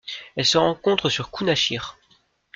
[0.35, 1.99] Elle se rencontre sur Kounachir.